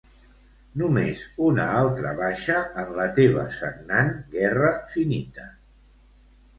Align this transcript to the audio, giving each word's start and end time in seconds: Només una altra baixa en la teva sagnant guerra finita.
Només 0.81 1.21
una 1.49 1.65
altra 1.83 2.15
baixa 2.21 2.57
en 2.85 2.91
la 3.03 3.07
teva 3.21 3.47
sagnant 3.61 4.13
guerra 4.35 4.77
finita. 4.99 5.51